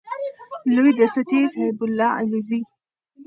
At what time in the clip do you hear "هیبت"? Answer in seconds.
1.61-1.81